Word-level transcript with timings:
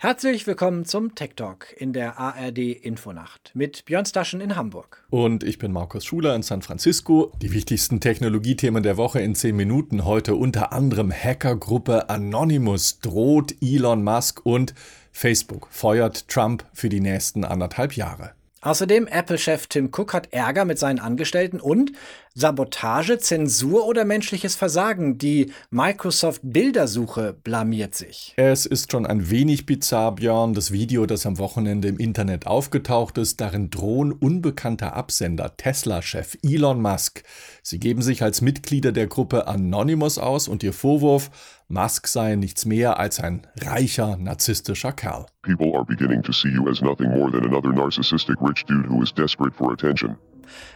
Herzlich 0.00 0.46
willkommen 0.46 0.84
zum 0.84 1.16
Tech 1.16 1.30
Talk 1.34 1.74
in 1.76 1.92
der 1.92 2.20
ARD 2.20 2.58
Infonacht 2.58 3.50
mit 3.54 3.84
Björn 3.84 4.06
Staschen 4.06 4.40
in 4.40 4.54
Hamburg. 4.54 5.04
Und 5.10 5.42
ich 5.42 5.58
bin 5.58 5.72
Markus 5.72 6.04
Schuler 6.04 6.36
in 6.36 6.44
San 6.44 6.62
Francisco. 6.62 7.32
Die 7.42 7.52
wichtigsten 7.52 7.98
Technologiethemen 7.98 8.84
der 8.84 8.96
Woche 8.96 9.20
in 9.20 9.34
10 9.34 9.56
Minuten. 9.56 10.04
Heute 10.04 10.36
unter 10.36 10.72
anderem 10.72 11.10
Hackergruppe 11.10 12.08
Anonymous 12.10 13.00
droht 13.00 13.56
Elon 13.60 14.04
Musk 14.04 14.46
und 14.46 14.72
Facebook 15.10 15.66
feuert 15.72 16.28
Trump 16.28 16.64
für 16.72 16.88
die 16.88 17.00
nächsten 17.00 17.44
anderthalb 17.44 17.94
Jahre. 17.94 18.34
Außerdem 18.60 19.08
Apple-Chef 19.08 19.66
Tim 19.66 19.90
Cook 19.92 20.14
hat 20.14 20.32
Ärger 20.32 20.64
mit 20.64 20.78
seinen 20.78 20.98
Angestellten 20.98 21.58
und 21.58 21.92
Sabotage, 22.38 23.18
Zensur 23.18 23.84
oder 23.88 24.04
menschliches 24.04 24.54
Versagen. 24.54 25.18
Die 25.18 25.50
Microsoft 25.70 26.40
Bildersuche 26.44 27.32
blamiert 27.32 27.96
sich. 27.96 28.32
Es 28.36 28.64
ist 28.64 28.92
schon 28.92 29.06
ein 29.06 29.28
wenig 29.28 29.66
bizarr, 29.66 30.14
Björn, 30.14 30.54
das 30.54 30.70
Video, 30.70 31.04
das 31.06 31.26
am 31.26 31.38
Wochenende 31.38 31.88
im 31.88 31.98
Internet 31.98 32.46
aufgetaucht 32.46 33.18
ist. 33.18 33.40
Darin 33.40 33.70
drohen 33.70 34.12
unbekannte 34.12 34.92
Absender 34.92 35.56
Tesla-Chef 35.56 36.36
Elon 36.44 36.80
Musk. 36.80 37.24
Sie 37.64 37.80
geben 37.80 38.02
sich 38.02 38.22
als 38.22 38.40
Mitglieder 38.40 38.92
der 38.92 39.08
Gruppe 39.08 39.48
Anonymous 39.48 40.18
aus 40.18 40.46
und 40.46 40.62
ihr 40.62 40.72
Vorwurf, 40.72 41.32
Musk 41.66 42.06
sei 42.06 42.36
nichts 42.36 42.64
mehr 42.64 43.00
als 43.00 43.18
ein 43.18 43.48
reicher, 43.60 44.16
narzisstischer 44.16 44.92
Kerl. 44.92 45.26
People 45.42 45.74
are 45.74 45.84
beginning 45.84 46.22
to 46.22 46.30
see 46.30 46.50
you 46.50 46.68
as 46.68 46.80
nothing 46.80 47.10
more 47.10 47.32
than 47.32 47.44
another 47.44 47.72
narcissistic 47.72 48.36
rich 48.40 48.64
dude 48.66 48.88
who 48.88 49.02
is 49.02 49.12
desperate 49.12 49.56
for 49.56 49.72
attention. 49.72 50.16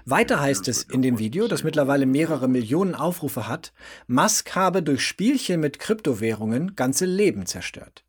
Weiter 0.05 0.41
heißt 0.41 0.69
es 0.69 0.83
in 0.83 1.03
dem 1.03 1.19
Video, 1.19 1.49
das 1.49 1.65
mittlerweile 1.65 2.07
mehrere 2.07 2.49
Millionen 2.49 2.95
Aufrufe 2.95 3.49
hat, 3.49 3.73
Musk 4.07 4.55
habe 4.55 4.83
durch 4.83 5.05
Spielchen 5.07 5.61
mit 5.61 5.79
Kryptowährungen 5.79 6.77
ganze 6.77 7.05
Leben 7.05 7.47
zerstört. 7.47 8.05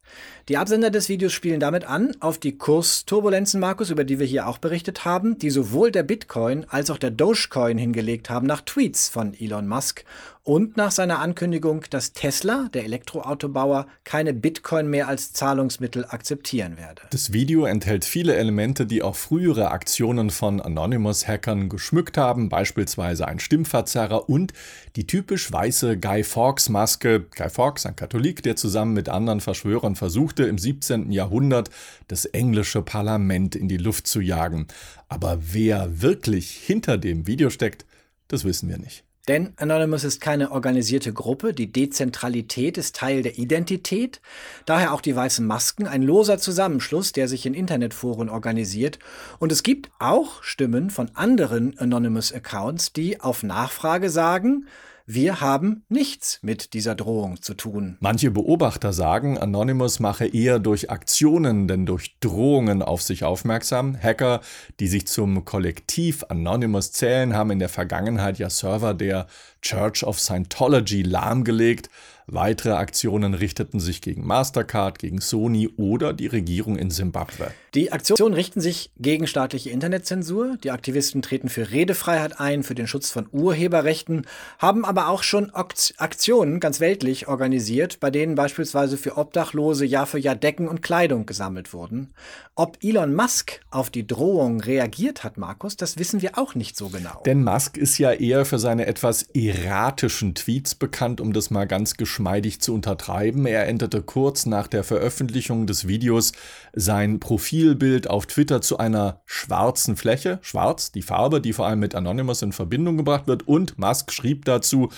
Die 0.49 0.57
Absender 0.57 0.89
des 0.89 1.07
Videos 1.07 1.31
spielen 1.31 1.61
damit 1.61 1.85
an 1.85 2.15
auf 2.19 2.37
die 2.37 2.57
Kursturbulenzen, 2.57 3.59
Markus, 3.59 3.89
über 3.89 4.03
die 4.03 4.19
wir 4.19 4.25
hier 4.25 4.47
auch 4.47 4.57
berichtet 4.57 5.05
haben, 5.05 5.37
die 5.37 5.49
sowohl 5.49 5.91
der 5.91 6.03
Bitcoin 6.03 6.65
als 6.67 6.89
auch 6.89 6.97
der 6.97 7.11
Dogecoin 7.11 7.77
hingelegt 7.77 8.29
haben 8.29 8.45
nach 8.45 8.61
Tweets 8.61 9.07
von 9.07 9.33
Elon 9.33 9.67
Musk 9.67 10.03
und 10.45 10.75
nach 10.75 10.91
seiner 10.91 11.19
Ankündigung, 11.19 11.85
dass 11.89 12.11
Tesla, 12.11 12.67
der 12.73 12.83
Elektroautobauer, 12.83 13.87
keine 14.03 14.33
Bitcoin 14.33 14.89
mehr 14.89 15.07
als 15.07 15.31
Zahlungsmittel 15.31 16.05
akzeptieren 16.05 16.77
werde. 16.77 17.03
Das 17.11 17.31
Video 17.31 17.63
enthält 17.63 18.03
viele 18.03 18.35
Elemente, 18.35 18.85
die 18.85 19.01
auch 19.01 19.15
frühere 19.15 19.71
Aktionen 19.71 20.29
von 20.29 20.59
Anonymous-Hackern 20.59 21.69
geschmückt 21.69 22.17
haben, 22.17 22.49
beispielsweise 22.49 23.25
ein 23.25 23.39
Stimmverzerrer 23.39 24.29
und 24.29 24.51
die 24.97 25.07
typisch 25.07 25.49
weiße 25.49 25.97
Guy 25.97 26.23
Fawkes-Maske. 26.25 27.25
Guy 27.37 27.49
Fawkes, 27.49 27.85
ein 27.85 27.95
Katholik, 27.95 28.43
der 28.43 28.57
zusammen 28.57 28.93
mit 28.93 29.07
anderen 29.07 29.39
Verschwörern 29.39 29.95
versuchte, 30.03 30.43
im 30.43 30.57
17. 30.57 31.13
Jahrhundert 31.13 31.69
das 32.09 32.25
englische 32.25 32.81
Parlament 32.81 33.55
in 33.55 33.69
die 33.69 33.77
Luft 33.77 34.05
zu 34.05 34.19
jagen. 34.19 34.67
Aber 35.07 35.39
wer 35.53 36.01
wirklich 36.01 36.51
hinter 36.51 36.97
dem 36.97 37.25
Video 37.25 37.49
steckt, 37.49 37.85
das 38.27 38.43
wissen 38.43 38.67
wir 38.67 38.77
nicht. 38.77 39.05
Denn 39.29 39.53
Anonymous 39.55 40.03
ist 40.03 40.19
keine 40.19 40.51
organisierte 40.51 41.13
Gruppe, 41.13 41.53
die 41.53 41.71
Dezentralität 41.71 42.77
ist 42.77 42.97
Teil 42.97 43.21
der 43.21 43.37
Identität, 43.37 44.19
daher 44.65 44.93
auch 44.93 44.99
die 44.99 45.15
weißen 45.15 45.47
Masken, 45.47 45.87
ein 45.87 46.03
loser 46.03 46.37
Zusammenschluss, 46.37 47.13
der 47.13 47.29
sich 47.29 47.45
in 47.45 47.53
Internetforen 47.53 48.27
organisiert. 48.27 48.99
Und 49.39 49.53
es 49.53 49.63
gibt 49.63 49.89
auch 49.99 50.43
Stimmen 50.43 50.89
von 50.89 51.11
anderen 51.13 51.79
Anonymous-Accounts, 51.79 52.91
die 52.91 53.21
auf 53.21 53.41
Nachfrage 53.43 54.09
sagen, 54.09 54.67
wir 55.05 55.41
haben 55.41 55.83
nichts 55.89 56.39
mit 56.41 56.73
dieser 56.73 56.95
Drohung 56.95 57.41
zu 57.41 57.55
tun. 57.55 57.97
Manche 57.99 58.31
Beobachter 58.31 58.93
sagen, 58.93 59.37
Anonymous 59.37 59.99
mache 59.99 60.25
eher 60.25 60.59
durch 60.59 60.89
Aktionen 60.89 61.67
denn 61.67 61.85
durch 61.85 62.17
Drohungen 62.21 62.81
auf 62.81 63.01
sich 63.01 63.25
aufmerksam. 63.25 63.97
Hacker, 64.01 64.39
die 64.79 64.87
sich 64.87 65.05
zum 65.07 65.43
Kollektiv 65.43 66.23
Anonymous 66.29 66.93
zählen, 66.93 67.33
haben 67.33 67.51
in 67.51 67.59
der 67.59 67.69
Vergangenheit 67.69 68.39
ja 68.39 68.49
Server 68.49 68.93
der 68.93 69.27
Church 69.61 70.05
of 70.05 70.19
Scientology 70.19 71.01
lahmgelegt. 71.01 71.89
Weitere 72.27 72.71
Aktionen 72.71 73.33
richteten 73.33 73.79
sich 73.79 74.01
gegen 74.01 74.25
Mastercard, 74.25 74.97
gegen 74.97 75.19
Sony 75.19 75.69
oder 75.77 76.13
die 76.13 76.27
Regierung 76.27 76.77
in 76.77 76.89
Simbabwe. 76.89 77.51
Die 77.73 77.91
Aktionen 77.91 78.33
richten 78.33 78.61
sich 78.61 78.91
gegen 78.97 79.27
staatliche 79.27 79.71
Internetzensur. 79.71 80.57
Die 80.63 80.71
Aktivisten 80.71 81.21
treten 81.21 81.49
für 81.49 81.71
Redefreiheit 81.71 82.39
ein, 82.39 82.63
für 82.63 82.75
den 82.75 82.87
Schutz 82.87 83.09
von 83.09 83.27
Urheberrechten, 83.31 84.25
haben 84.59 84.85
aber 84.85 85.09
auch 85.09 85.23
schon 85.23 85.51
Aktionen 85.53 86.59
ganz 86.59 86.79
weltlich 86.79 87.27
organisiert, 87.27 87.99
bei 87.99 88.11
denen 88.11 88.35
beispielsweise 88.35 88.97
für 88.97 89.17
Obdachlose 89.17 89.85
Jahr 89.85 90.05
für 90.05 90.19
Jahr 90.19 90.35
Decken 90.35 90.67
und 90.67 90.81
Kleidung 90.81 91.25
gesammelt 91.25 91.73
wurden. 91.73 92.13
Ob 92.55 92.77
Elon 92.83 93.15
Musk 93.15 93.61
auf 93.71 93.89
die 93.89 94.05
Drohung 94.05 94.61
reagiert 94.61 95.23
hat, 95.23 95.37
Markus, 95.37 95.75
das 95.75 95.97
wissen 95.97 96.21
wir 96.21 96.37
auch 96.37 96.53
nicht 96.53 96.77
so 96.77 96.89
genau. 96.89 97.23
Denn 97.25 97.43
Musk 97.43 97.77
ist 97.77 97.97
ja 97.97 98.11
eher 98.11 98.45
für 98.45 98.59
seine 98.59 98.85
etwas 98.85 99.23
erratischen 99.33 100.35
Tweets 100.35 100.75
bekannt, 100.75 101.19
um 101.19 101.33
das 101.33 101.49
mal 101.49 101.65
ganz 101.65 101.97
geschmeidig 102.13 102.61
zu 102.61 102.75
untertreiben. 102.75 103.47
Er 103.47 103.67
änderte 103.67 104.03
kurz 104.03 104.45
nach 104.45 104.67
der 104.67 104.83
Veröffentlichung 104.83 105.65
des 105.65 105.87
Videos 105.87 106.31
sein 106.73 107.19
Profilbild 107.19 108.07
auf 108.07 108.27
Twitter 108.27 108.61
zu 108.61 108.77
einer 108.77 109.23
schwarzen 109.25 109.95
Fläche. 109.95 110.37
Schwarz, 110.43 110.91
die 110.91 111.01
Farbe, 111.01 111.41
die 111.41 111.53
vor 111.53 111.65
allem 111.65 111.79
mit 111.79 111.95
Anonymous 111.95 112.43
in 112.43 112.51
Verbindung 112.51 112.97
gebracht 112.97 113.25
wird. 113.25 113.47
Und 113.47 113.79
Musk 113.79 114.11
schrieb 114.11 114.45
dazu, 114.45 114.89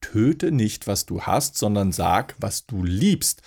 töte 0.00 0.50
nicht, 0.50 0.86
was 0.86 1.04
du 1.04 1.20
hast, 1.20 1.58
sondern 1.58 1.92
sag, 1.92 2.36
was 2.38 2.64
du 2.64 2.82
liebst. 2.82 3.42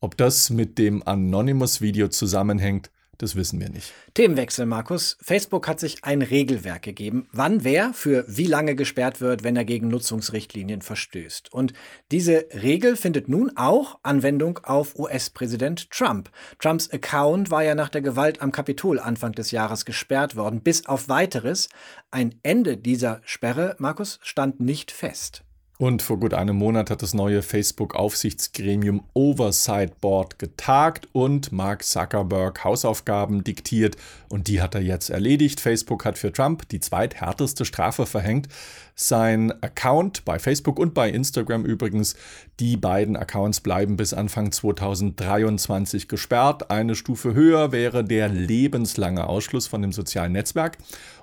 Ob 0.00 0.16
das 0.16 0.50
mit 0.50 0.76
dem 0.76 1.06
Anonymous-Video 1.06 2.08
zusammenhängt, 2.08 2.90
das 3.18 3.36
wissen 3.36 3.60
wir 3.60 3.68
nicht. 3.68 3.92
Themenwechsel, 4.14 4.66
Markus. 4.66 5.16
Facebook 5.20 5.68
hat 5.68 5.80
sich 5.80 6.02
ein 6.02 6.22
Regelwerk 6.22 6.82
gegeben, 6.82 7.28
wann 7.32 7.64
wer 7.64 7.92
für 7.94 8.24
wie 8.28 8.46
lange 8.46 8.74
gesperrt 8.74 9.20
wird, 9.20 9.44
wenn 9.44 9.56
er 9.56 9.64
gegen 9.64 9.88
Nutzungsrichtlinien 9.88 10.82
verstößt. 10.82 11.52
Und 11.52 11.72
diese 12.10 12.46
Regel 12.52 12.96
findet 12.96 13.28
nun 13.28 13.56
auch 13.56 13.98
Anwendung 14.02 14.58
auf 14.62 14.98
US-Präsident 14.98 15.90
Trump. 15.90 16.30
Trumps 16.58 16.90
Account 16.90 17.50
war 17.50 17.62
ja 17.62 17.74
nach 17.74 17.88
der 17.88 18.02
Gewalt 18.02 18.42
am 18.42 18.52
Kapitol 18.52 18.98
Anfang 18.98 19.32
des 19.32 19.50
Jahres 19.50 19.84
gesperrt 19.84 20.36
worden, 20.36 20.60
bis 20.60 20.86
auf 20.86 21.08
weiteres. 21.08 21.68
Ein 22.10 22.34
Ende 22.42 22.76
dieser 22.76 23.20
Sperre, 23.24 23.76
Markus, 23.78 24.18
stand 24.22 24.60
nicht 24.60 24.90
fest. 24.90 25.43
Und 25.76 26.02
vor 26.02 26.20
gut 26.20 26.34
einem 26.34 26.54
Monat 26.54 26.88
hat 26.88 27.02
das 27.02 27.14
neue 27.14 27.42
Facebook-Aufsichtsgremium 27.42 29.02
Oversight 29.12 30.00
Board 30.00 30.38
getagt 30.38 31.08
und 31.12 31.50
Mark 31.50 31.82
Zuckerberg 31.82 32.62
Hausaufgaben 32.62 33.42
diktiert 33.42 33.96
und 34.28 34.46
die 34.46 34.62
hat 34.62 34.76
er 34.76 34.82
jetzt 34.82 35.10
erledigt. 35.10 35.58
Facebook 35.58 36.04
hat 36.04 36.16
für 36.16 36.32
Trump 36.32 36.68
die 36.68 36.78
zweithärteste 36.78 37.64
Strafe 37.64 38.06
verhängt. 38.06 38.46
Sein 38.94 39.50
Account 39.62 40.24
bei 40.24 40.38
Facebook 40.38 40.78
und 40.78 40.94
bei 40.94 41.10
Instagram 41.10 41.64
übrigens, 41.64 42.14
die 42.60 42.76
beiden 42.76 43.16
Accounts 43.16 43.60
bleiben 43.60 43.96
bis 43.96 44.14
Anfang 44.14 44.52
2023 44.52 46.08
gesperrt. 46.08 46.70
Eine 46.70 46.94
Stufe 46.94 47.34
höher 47.34 47.72
wäre 47.72 48.04
der 48.04 48.28
lebenslange 48.28 49.26
Ausschluss 49.26 49.66
von 49.66 49.82
dem 49.82 49.92
sozialen 49.92 50.32
Netzwerk. 50.32 50.78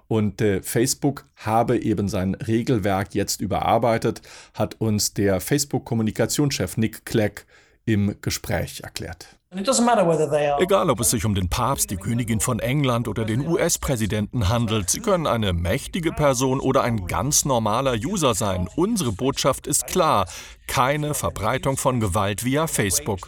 Und 0.07 0.41
äh, 0.41 0.61
Facebook 0.61 1.25
habe 1.37 1.77
eben 1.77 2.09
sein 2.09 2.35
Regelwerk 2.35 3.15
jetzt 3.15 3.39
überarbeitet, 3.39 4.21
hat 4.53 4.81
uns 4.81 5.13
der 5.13 5.39
Facebook-Kommunikationschef 5.39 6.75
Nick 6.75 7.05
Clegg 7.05 7.43
im 7.85 8.15
Gespräch 8.19 8.81
erklärt. 8.81 9.40
Egal, 9.53 10.89
ob 10.89 11.01
es 11.01 11.09
sich 11.09 11.25
um 11.25 11.35
den 11.35 11.49
Papst, 11.49 11.91
die 11.91 11.97
Königin 11.97 12.39
von 12.39 12.59
England 12.59 13.09
oder 13.09 13.25
den 13.25 13.45
US-Präsidenten 13.45 14.47
handelt, 14.47 14.89
sie 14.89 15.01
können 15.01 15.27
eine 15.27 15.51
mächtige 15.51 16.13
Person 16.13 16.61
oder 16.61 16.83
ein 16.83 17.05
ganz 17.05 17.43
normaler 17.43 17.95
User 17.95 18.33
sein. 18.33 18.69
Unsere 18.77 19.11
Botschaft 19.11 19.67
ist 19.67 19.87
klar. 19.87 20.25
Keine 20.67 21.13
Verbreitung 21.13 21.75
von 21.75 21.99
Gewalt 21.99 22.45
via 22.45 22.65
Facebook. 22.65 23.27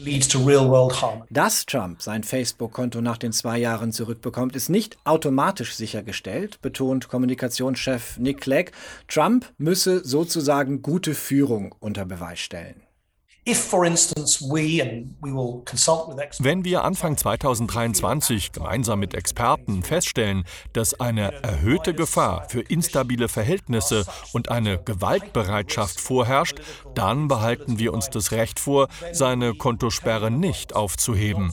Dass 1.30 1.66
Trump 1.66 2.02
sein 2.02 2.24
Facebook-Konto 2.24 3.02
nach 3.02 3.18
den 3.18 3.34
zwei 3.34 3.58
Jahren 3.58 3.92
zurückbekommt, 3.92 4.56
ist 4.56 4.70
nicht 4.70 4.96
automatisch 5.04 5.76
sichergestellt, 5.76 6.62
betont 6.62 7.10
Kommunikationschef 7.10 8.18
Nick 8.18 8.40
Clegg. 8.40 8.72
Trump 9.10 9.52
müsse 9.58 10.02
sozusagen 10.06 10.82
gute 10.82 11.16
Führung 11.16 11.76
unter 11.82 12.06
Beweis 12.06 12.40
stellen. 12.40 12.83
Wenn 16.40 16.64
wir 16.64 16.84
Anfang 16.86 17.18
2023 17.18 18.54
gemeinsam 18.54 19.00
mit 19.00 19.14
Experten 19.14 19.84
feststellen, 19.84 20.46
dass 20.72 20.98
eine 20.98 21.44
erhöhte 21.44 21.94
Gefahr 21.94 22.48
für 22.48 22.62
instabile 22.62 23.28
Verhältnisse 23.28 24.06
und 24.32 24.48
eine 24.48 24.78
Gewaltbereitschaft 24.78 26.00
vorherrscht, 26.00 26.62
dann 26.96 27.28
behalten 27.28 27.80
wir 27.80 27.94
uns 27.94 28.10
das 28.10 28.32
Recht 28.32 28.62
vor, 28.62 28.88
seine 29.12 29.54
Kontosperre 29.54 30.32
nicht 30.32 30.74
aufzuheben. 30.74 31.52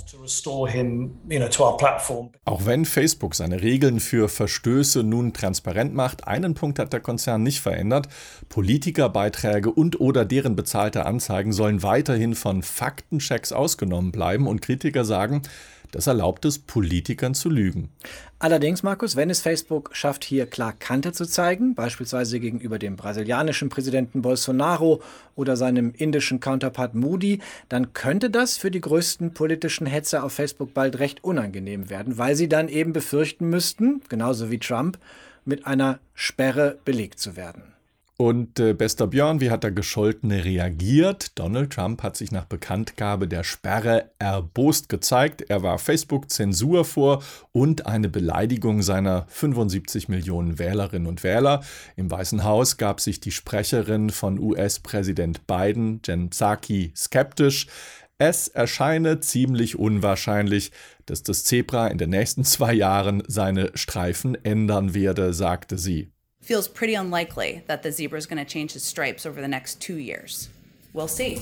Auch 2.44 2.66
wenn 2.66 2.84
Facebook 2.84 3.34
seine 3.34 3.62
Regeln 3.62 3.98
für 3.98 4.28
Verstöße 4.28 5.02
nun 5.02 5.32
transparent 5.32 5.92
macht, 5.92 6.28
einen 6.28 6.54
Punkt 6.54 6.78
hat 6.78 6.92
der 6.92 7.00
Konzern 7.00 7.42
nicht 7.42 7.58
verändert. 7.58 8.06
Politikerbeiträge 8.48 9.72
und 9.72 9.98
oder 10.00 10.24
deren 10.24 10.54
bezahlte 10.54 11.04
Anzeigen 11.04 11.52
sollen 11.52 11.79
weiterhin 11.82 12.34
von 12.34 12.62
Faktenchecks 12.62 13.52
ausgenommen 13.52 14.12
bleiben 14.12 14.46
und 14.46 14.62
Kritiker 14.62 15.04
sagen, 15.04 15.42
das 15.90 16.06
erlaubt 16.06 16.44
es 16.44 16.58
Politikern 16.58 17.34
zu 17.34 17.48
lügen. 17.48 17.90
Allerdings, 18.38 18.82
Markus, 18.82 19.16
wenn 19.16 19.28
es 19.28 19.40
Facebook 19.40 19.90
schafft, 19.92 20.24
hier 20.24 20.46
klar 20.46 20.72
Kante 20.72 21.12
zu 21.12 21.26
zeigen, 21.26 21.74
beispielsweise 21.74 22.38
gegenüber 22.40 22.78
dem 22.78 22.96
brasilianischen 22.96 23.68
Präsidenten 23.68 24.22
Bolsonaro 24.22 25.02
oder 25.34 25.56
seinem 25.56 25.92
indischen 25.96 26.40
Counterpart 26.40 26.94
Moody, 26.94 27.40
dann 27.68 27.92
könnte 27.92 28.30
das 28.30 28.56
für 28.56 28.70
die 28.70 28.80
größten 28.80 29.34
politischen 29.34 29.86
Hetzer 29.86 30.24
auf 30.24 30.32
Facebook 30.32 30.74
bald 30.74 30.98
recht 31.00 31.24
unangenehm 31.24 31.90
werden, 31.90 32.18
weil 32.18 32.36
sie 32.36 32.48
dann 32.48 32.68
eben 32.68 32.92
befürchten 32.92 33.50
müssten, 33.50 34.02
genauso 34.08 34.50
wie 34.50 34.58
Trump, 34.58 34.98
mit 35.44 35.66
einer 35.66 35.98
Sperre 36.14 36.78
belegt 36.84 37.18
zu 37.18 37.36
werden. 37.36 37.74
Und 38.20 38.60
äh, 38.60 38.74
bester 38.74 39.06
Björn, 39.06 39.40
wie 39.40 39.50
hat 39.50 39.64
der 39.64 39.72
Gescholtene 39.72 40.44
reagiert? 40.44 41.38
Donald 41.38 41.72
Trump 41.72 42.02
hat 42.02 42.18
sich 42.18 42.30
nach 42.30 42.44
Bekanntgabe 42.44 43.26
der 43.26 43.44
Sperre 43.44 44.10
erbost 44.18 44.90
gezeigt. 44.90 45.46
Er 45.48 45.62
warf 45.62 45.80
Facebook 45.80 46.30
Zensur 46.30 46.84
vor 46.84 47.22
und 47.52 47.86
eine 47.86 48.10
Beleidigung 48.10 48.82
seiner 48.82 49.24
75 49.28 50.10
Millionen 50.10 50.58
Wählerinnen 50.58 51.08
und 51.08 51.24
Wähler. 51.24 51.62
Im 51.96 52.10
Weißen 52.10 52.44
Haus 52.44 52.76
gab 52.76 53.00
sich 53.00 53.20
die 53.20 53.30
Sprecherin 53.30 54.10
von 54.10 54.38
US-Präsident 54.38 55.46
Biden, 55.46 56.02
Jen 56.04 56.28
Psaki, 56.28 56.92
skeptisch. 56.94 57.68
Es 58.18 58.48
erscheine 58.48 59.20
ziemlich 59.20 59.78
unwahrscheinlich, 59.78 60.72
dass 61.06 61.22
das 61.22 61.44
Zebra 61.44 61.86
in 61.86 61.96
den 61.96 62.10
nächsten 62.10 62.44
zwei 62.44 62.74
Jahren 62.74 63.22
seine 63.28 63.70
Streifen 63.76 64.34
ändern 64.44 64.92
werde, 64.92 65.32
sagte 65.32 65.78
sie 65.78 66.12
feels 66.40 66.68
pretty 66.68 66.94
unlikely 66.94 67.62
that 67.66 67.82
the 67.82 67.92
zebra 67.92 68.18
is 68.18 68.26
going 68.26 68.44
to 68.44 68.50
change 68.50 68.74
its 68.76 68.86
stripes 68.86 69.26
over 69.26 69.40
the 69.40 69.48
next 69.48 69.80
two 69.80 69.96
years. 69.96 70.48
We'll 70.92 71.08
see. 71.08 71.40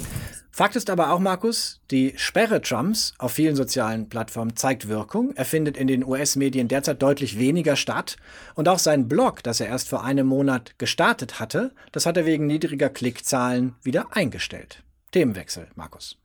Fakt 0.51 0.77
ist 0.77 0.91
aber 0.91 1.13
auch, 1.13 1.21
Markus, 1.21 1.81
die 1.91 2.15
Sperre 2.17 2.61
Trumps 2.61 3.15
auf 3.19 3.33
vielen 3.33 3.57
sozialen 3.57 4.09
Plattformen 4.09 4.57
zeigt 4.57 4.89
Wirkung. 4.89 5.33
Er 5.37 5.45
findet 5.45 5.77
in 5.77 5.87
den 5.87 6.05
US-Medien 6.05 6.69
derzeit 6.69 7.01
deutlich 7.01 7.39
weniger 7.39 7.77
statt. 7.77 8.17
Und 8.55 8.69
auch 8.69 8.79
sein 8.79 9.09
Blog, 9.09 9.43
das 9.43 9.61
er 9.61 9.69
erst 9.69 9.89
vor 9.89 10.03
einem 10.05 10.27
Monat 10.27 10.79
gestartet 10.79 11.39
hatte, 11.39 11.73
das 11.93 12.07
hat 12.07 12.17
er 12.17 12.27
wegen 12.27 12.47
niedriger 12.47 12.91
Klickzahlen 12.91 13.77
wieder 13.83 14.09
eingestellt. 14.17 14.83
Themenwechsel, 15.13 15.69
Markus. 15.77 16.19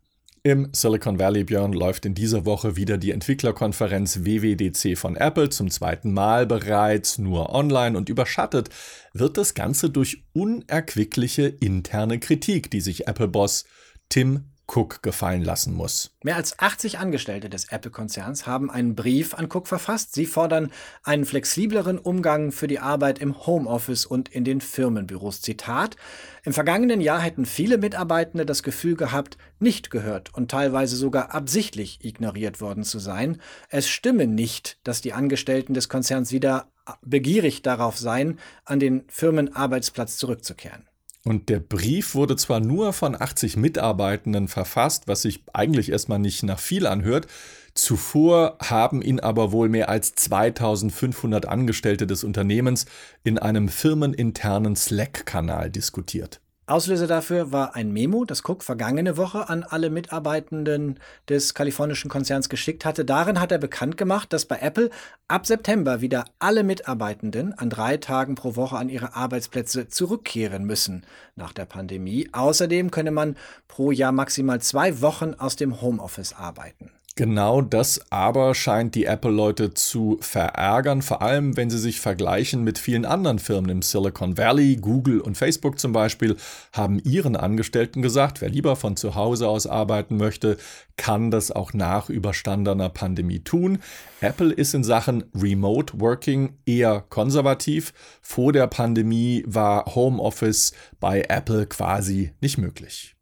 Im 0.46 0.68
Silicon 0.74 1.20
Valley, 1.20 1.46
Björn, 1.46 1.72
läuft 1.72 2.06
in 2.06 2.16
dieser 2.16 2.46
Woche 2.46 2.76
wieder 2.76 2.98
die 2.98 3.12
Entwicklerkonferenz 3.12 4.26
WWDC 4.26 4.98
von 4.98 5.16
Apple 5.16 5.48
zum 5.48 5.70
zweiten 5.72 6.12
Mal 6.12 6.46
bereits, 6.46 7.18
nur 7.18 7.56
online. 7.56 7.98
Und 7.98 8.10
überschattet 8.10 8.70
wird 9.14 9.38
das 9.38 9.54
Ganze 9.54 9.90
durch 9.90 10.26
unerquickliche 10.34 11.44
interne 11.48 12.20
Kritik, 12.20 12.70
die 12.70 12.82
sich 12.82 13.08
Apple-Boss 13.08 13.64
Tim 14.10 14.53
Cook 14.74 15.04
gefallen 15.04 15.44
lassen 15.44 15.74
muss. 15.74 16.12
Mehr 16.24 16.36
als 16.36 16.58
80 16.58 16.98
Angestellte 16.98 17.50
des 17.50 17.66
Apple-Konzerns 17.66 18.48
haben 18.48 18.72
einen 18.72 18.96
Brief 18.96 19.34
an 19.34 19.46
Cook 19.46 19.68
verfasst. 19.68 20.14
Sie 20.14 20.26
fordern 20.26 20.72
einen 21.04 21.26
flexibleren 21.26 22.00
Umgang 22.00 22.52
für 22.52 22.68
die 22.68 22.80
Arbeit 22.80 23.20
im 23.20 23.46
Homeoffice 23.46 24.06
und 24.06 24.30
in 24.30 24.44
den 24.44 24.62
Firmenbüros. 24.62 25.42
Zitat: 25.42 25.96
Im 26.44 26.54
vergangenen 26.54 27.02
Jahr 27.02 27.20
hätten 27.20 27.46
viele 27.46 27.78
Mitarbeitende 27.78 28.46
das 28.46 28.64
Gefühl 28.64 28.96
gehabt, 28.96 29.38
nicht 29.60 29.92
gehört 29.92 30.34
und 30.34 30.50
teilweise 30.50 30.96
sogar 30.96 31.34
absichtlich 31.36 32.04
ignoriert 32.04 32.62
worden 32.62 32.84
zu 32.84 33.00
sein. 33.00 33.42
Es 33.70 33.90
stimme 33.90 34.28
nicht, 34.28 34.80
dass 34.84 35.02
die 35.02 35.14
Angestellten 35.14 35.74
des 35.74 35.90
Konzerns 35.90 36.32
wieder 36.32 36.72
begierig 37.02 37.62
darauf 37.62 37.98
seien, 37.98 38.40
an 38.66 38.80
den 38.80 39.04
Firmenarbeitsplatz 39.08 40.18
zurückzukehren. 40.18 40.88
Und 41.26 41.48
der 41.48 41.60
Brief 41.60 42.16
wurde 42.16 42.36
zwar 42.36 42.60
nur 42.60 42.92
von 42.92 43.20
80 43.20 43.56
Mitarbeitenden 43.56 44.50
verfasst, 44.50 45.08
was 45.08 45.22
sich 45.22 45.44
eigentlich 45.54 45.90
erstmal 45.90 46.20
nicht 46.20 46.44
nach 46.44 46.60
viel 46.60 46.86
anhört, 46.86 47.28
zuvor 47.76 48.58
haben 48.62 49.02
ihn 49.02 49.22
aber 49.22 49.54
wohl 49.54 49.70
mehr 49.70 49.88
als 49.88 50.16
2500 50.16 51.48
Angestellte 51.48 52.08
des 52.08 52.26
Unternehmens 52.26 52.86
in 53.24 53.40
einem 53.40 53.70
firmeninternen 53.70 54.76
Slack-Kanal 54.76 55.70
diskutiert. 55.70 56.43
Auslöser 56.66 57.08
dafür 57.08 57.52
war 57.52 57.76
ein 57.76 57.92
Memo, 57.92 58.24
das 58.24 58.44
Cook 58.48 58.64
vergangene 58.64 59.18
Woche 59.18 59.50
an 59.50 59.64
alle 59.64 59.90
Mitarbeitenden 59.90 60.98
des 61.28 61.54
kalifornischen 61.54 62.10
Konzerns 62.10 62.48
geschickt 62.48 62.86
hatte. 62.86 63.04
Darin 63.04 63.42
hat 63.42 63.52
er 63.52 63.58
bekannt 63.58 63.98
gemacht, 63.98 64.32
dass 64.32 64.46
bei 64.46 64.60
Apple 64.60 64.90
ab 65.28 65.46
September 65.46 66.00
wieder 66.00 66.24
alle 66.40 66.64
Mitarbeitenden 66.64 67.54
an 67.54 67.70
drei 67.70 67.98
Tagen 67.98 68.36
pro 68.36 68.56
Woche 68.56 68.78
an 68.78 68.88
ihre 68.88 69.14
Arbeitsplätze 69.14 69.90
zurückkehren 69.90 70.64
müssen 70.64 71.06
nach 71.36 71.52
der 71.52 71.66
Pandemie. 71.66 72.30
Außerdem 72.32 72.92
könne 72.92 73.12
man 73.12 73.36
pro 73.68 73.92
Jahr 73.92 74.14
maximal 74.14 74.62
zwei 74.62 75.02
Wochen 75.02 75.34
aus 75.34 75.58
dem 75.58 75.82
Homeoffice 75.82 76.32
arbeiten. 76.32 76.92
Genau 77.16 77.62
das 77.62 78.02
aber 78.10 78.56
scheint 78.56 78.96
die 78.96 79.06
Apple-Leute 79.06 79.76
zu 79.76 80.18
verärgern, 80.20 81.04
vor 81.04 81.22
allem 81.22 81.56
wenn 81.56 81.70
sie 81.70 81.78
sich 81.78 82.00
vergleichen 82.00 82.64
mit 82.64 82.80
vielen 82.80 83.06
anderen 83.06 83.38
Firmen 83.38 83.70
im 83.70 83.82
Silicon 83.84 84.36
Valley. 84.36 84.78
Google 84.78 85.22
und 85.22 85.38
Facebook 85.38 85.78
zum 85.78 85.92
Beispiel 85.92 86.38
haben 86.72 86.98
ihren 86.98 87.36
Angestellten 87.36 88.02
gesagt, 88.02 88.42
wer 88.42 88.50
lieber 88.50 88.76
von 88.76 88.98
zu 88.98 89.14
Hause 89.14 89.48
aus 89.48 89.68
arbeiten 89.68 90.18
möchte, 90.18 90.58
kann 90.98 91.30
das 91.30 91.52
auch 91.52 91.72
nach 91.74 92.10
überstandener 92.10 92.90
Pandemie 92.90 93.42
tun. 93.42 93.78
Apple 94.20 94.52
ist 94.52 94.74
in 94.74 94.84
Sachen 94.84 95.24
Remote 95.36 96.00
Working 96.00 96.58
eher 96.66 97.06
konservativ. 97.10 97.94
Vor 98.24 98.54
der 98.54 98.66
Pandemie 98.66 99.44
war 99.46 99.86
Homeoffice 99.94 100.74
bei 101.00 101.22
Apple 101.30 101.68
quasi 101.68 102.32
nicht 102.42 102.58
möglich. 102.58 103.16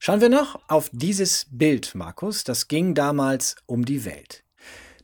Schauen 0.00 0.20
wir 0.20 0.28
noch 0.28 0.60
auf 0.68 0.90
dieses 0.92 1.46
Bild, 1.50 1.96
Markus. 1.96 2.44
Das 2.44 2.68
ging 2.68 2.94
damals 2.94 3.56
um 3.66 3.84
die 3.84 4.04
Welt. 4.04 4.44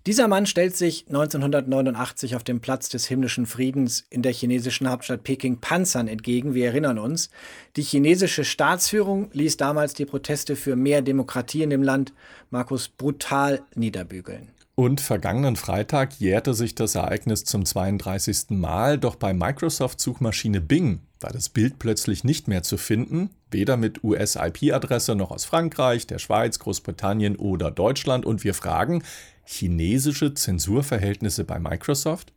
Dieser 0.06 0.29
Mann 0.29 0.46
stellt 0.46 0.76
sich 0.76 1.06
1989 1.08 2.37
auf 2.37 2.44
dem 2.44 2.61
Platz 2.61 2.91
des 2.91 3.06
himmlischen 3.06 3.46
Friedens 3.46 4.05
in 4.11 4.23
der 4.23 4.32
chinesischen 4.32 4.88
Hauptstadt 4.88 5.25
Peking 5.25 5.61
Panzern 5.61 6.08
entgegen. 6.08 6.55
Wir 6.55 6.67
erinnern 6.67 6.99
uns, 6.99 7.31
die 7.76 7.82
chinesische 7.82 8.44
Staatsführung 8.44 9.31
ließ 9.32 9.56
damals 9.56 9.94
die 9.94 10.05
Proteste 10.05 10.56
für 10.56 10.76
mehr 10.76 11.02
Demokratie 11.02 11.62
in 11.62 11.70
dem 11.70 11.82
Land, 11.82 12.12
Markus, 12.50 12.88
brutal 12.88 13.62
niederbügeln. 13.75 14.50
Und 14.76 15.00
vergangenen 15.00 15.56
Freitag 15.56 16.20
jährte 16.20 16.52
sich 16.52 16.75
das 16.75 16.94
Ereignis 16.94 17.44
zum 17.44 17.64
32. 17.64 18.50
Mal, 18.50 18.99
doch 18.99 19.17
bei 19.17 19.32
Microsoft-Suchmaschine 19.32 20.61
Bing 20.61 21.00
war 21.25 21.32
das 21.32 21.49
Bild 21.49 21.79
plötzlich 21.79 22.23
nicht 22.23 22.49
mehr 22.49 22.62
zu 22.62 22.76
finden, 22.76 23.31
weder 23.50 23.79
mit 23.79 24.05
US-IP-Adresse 24.05 25.15
noch 25.15 25.31
aus 25.31 25.47
Frankreich, 25.47 26.06
der 26.06 26.19
Schweiz, 26.19 26.59
Großbritannien 26.59 27.37
oder 27.37 27.71
Deutschland. 27.71 28.26
Und 28.26 28.44
wir 28.44 28.53
fragen, 28.53 29.03
chinesische 29.47 30.35
Zensurverhältnisse 30.35 31.44
bei 31.44 31.58
Microsoft? 31.58 32.34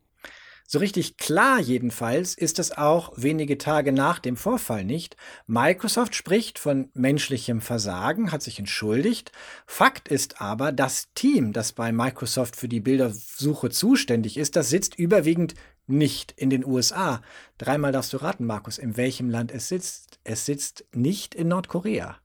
So 0.69 0.79
richtig 0.79 1.17
klar 1.17 1.59
jedenfalls 1.59 2.33
ist 2.33 2.59
es 2.59 2.77
auch 2.77 3.11
wenige 3.17 3.57
Tage 3.57 3.91
nach 3.91 4.19
dem 4.19 4.37
Vorfall 4.37 4.85
nicht. 4.85 5.17
Microsoft 5.47 6.15
spricht 6.15 6.57
von 6.57 6.89
menschlichem 6.93 7.59
Versagen, 7.59 8.31
hat 8.31 8.41
sich 8.41 8.57
entschuldigt. 8.57 9.33
Fakt 9.65 10.07
ist 10.07 10.39
aber, 10.39 10.71
das 10.71 11.09
Team, 11.13 11.51
das 11.51 11.73
bei 11.73 11.91
Microsoft 11.91 12.55
für 12.55 12.69
die 12.69 12.81
Bildersuche 12.81 13.69
zuständig 13.69 14.37
ist, 14.37 14.55
das 14.55 14.69
sitzt 14.69 14.97
überwiegend 14.97 15.55
nicht 15.87 16.33
in 16.33 16.49
den 16.49 16.65
USA. 16.65 17.21
Dreimal 17.57 17.91
darfst 17.91 18.13
du 18.13 18.17
raten, 18.17 18.45
Markus, 18.45 18.77
in 18.77 18.97
welchem 18.97 19.29
Land 19.29 19.51
es 19.51 19.69
sitzt. 19.69 20.19
Es 20.23 20.45
sitzt 20.45 20.85
nicht 20.93 21.33
in 21.33 21.47
Nordkorea. 21.47 22.17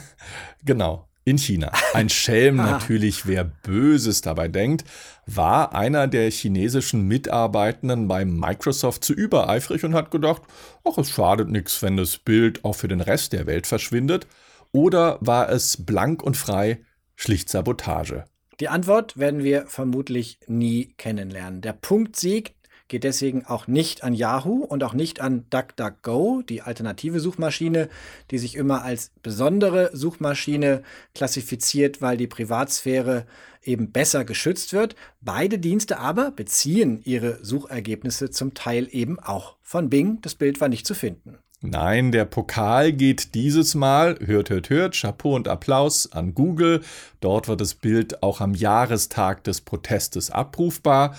genau 0.64 1.08
in 1.28 1.38
China. 1.38 1.70
Ein 1.92 2.08
Schelm 2.08 2.56
natürlich, 2.56 3.26
wer 3.26 3.44
Böses 3.44 4.22
dabei 4.22 4.48
denkt, 4.48 4.84
war 5.26 5.74
einer 5.74 6.06
der 6.06 6.30
chinesischen 6.30 7.06
Mitarbeitenden 7.06 8.08
bei 8.08 8.24
Microsoft 8.24 9.04
zu 9.04 9.12
übereifrig 9.12 9.84
und 9.84 9.94
hat 9.94 10.10
gedacht, 10.10 10.42
ach, 10.84 10.96
es 10.96 11.10
schadet 11.10 11.50
nichts, 11.50 11.82
wenn 11.82 11.96
das 11.96 12.18
Bild 12.18 12.64
auch 12.64 12.74
für 12.74 12.88
den 12.88 13.00
Rest 13.00 13.34
der 13.34 13.46
Welt 13.46 13.66
verschwindet. 13.66 14.26
Oder 14.72 15.18
war 15.20 15.50
es 15.50 15.84
blank 15.84 16.22
und 16.22 16.36
frei 16.36 16.80
schlicht 17.14 17.50
Sabotage? 17.50 18.24
Die 18.60 18.68
Antwort 18.68 19.16
werden 19.16 19.44
wir 19.44 19.66
vermutlich 19.66 20.40
nie 20.46 20.94
kennenlernen. 20.96 21.60
Der 21.60 21.74
Punktsieg 21.74 22.54
geht 22.88 23.04
deswegen 23.04 23.44
auch 23.44 23.66
nicht 23.66 24.02
an 24.02 24.14
Yahoo 24.14 24.64
und 24.64 24.82
auch 24.82 24.94
nicht 24.94 25.20
an 25.20 25.44
DuckDuckGo, 25.50 26.42
die 26.42 26.62
alternative 26.62 27.20
Suchmaschine, 27.20 27.88
die 28.30 28.38
sich 28.38 28.56
immer 28.56 28.82
als 28.82 29.12
besondere 29.22 29.90
Suchmaschine 29.92 30.82
klassifiziert, 31.14 32.02
weil 32.02 32.16
die 32.16 32.26
Privatsphäre 32.26 33.26
eben 33.62 33.92
besser 33.92 34.24
geschützt 34.24 34.72
wird. 34.72 34.96
Beide 35.20 35.58
Dienste 35.58 35.98
aber 35.98 36.30
beziehen 36.30 37.00
ihre 37.04 37.38
Suchergebnisse 37.44 38.30
zum 38.30 38.54
Teil 38.54 38.88
eben 38.90 39.20
auch 39.20 39.56
von 39.62 39.90
Bing. 39.90 40.20
Das 40.22 40.34
Bild 40.34 40.60
war 40.60 40.68
nicht 40.68 40.86
zu 40.86 40.94
finden. 40.94 41.38
Nein, 41.60 42.12
der 42.12 42.24
Pokal 42.24 42.92
geht 42.92 43.34
dieses 43.34 43.74
Mal, 43.74 44.16
hört, 44.24 44.48
hört, 44.48 44.70
hört, 44.70 44.94
Chapeau 44.94 45.34
und 45.34 45.48
Applaus 45.48 46.10
an 46.12 46.32
Google. 46.32 46.82
Dort 47.20 47.48
wird 47.48 47.60
das 47.60 47.74
Bild 47.74 48.22
auch 48.22 48.40
am 48.40 48.54
Jahrestag 48.54 49.42
des 49.42 49.60
Protestes 49.60 50.30
abrufbar. 50.30 51.16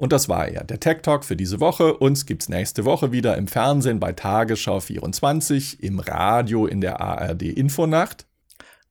Und 0.00 0.14
das 0.14 0.30
war 0.30 0.48
er, 0.48 0.64
der 0.64 0.80
Tech 0.80 1.02
Talk 1.02 1.26
für 1.26 1.36
diese 1.36 1.60
Woche. 1.60 1.98
Uns 1.98 2.24
gibt's 2.24 2.48
nächste 2.48 2.86
Woche 2.86 3.12
wieder 3.12 3.36
im 3.36 3.46
Fernsehen 3.46 4.00
bei 4.00 4.12
Tagesschau 4.12 4.80
24, 4.80 5.82
im 5.82 5.98
Radio 5.98 6.64
in 6.64 6.80
der 6.80 7.02
ARD 7.02 7.42
Infonacht. 7.42 8.26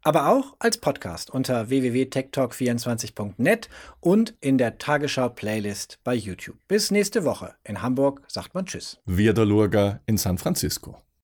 Aber 0.04 0.30
auch 0.30 0.56
als 0.60 0.78
Podcast 0.78 1.32
unter 1.32 1.70
www.techtalk24.net 1.70 3.70
und 4.00 4.36
in 4.40 4.60
der 4.60 4.78
Tagesschau-Playlist 4.78 5.98
bei 6.04 6.14
YouTube. 6.14 6.58
Bis 6.68 6.92
nächste 6.92 7.26
Woche. 7.26 7.56
In 7.64 7.82
Hamburg 7.82 8.22
sagt 8.28 8.54
man 8.54 8.68
Tschüss. 8.68 9.00
Wir 9.08 9.34
der 9.34 9.46
Lurger 9.46 10.02
in 10.06 10.18
San 10.18 10.38
Francisco. 10.38 11.02